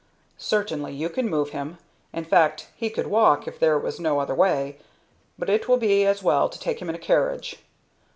[0.39, 1.77] "Certainly you can move him;
[2.11, 4.77] in fact, he could walk if there was no other way;
[5.37, 7.57] but it will be as well to take him in a carriage.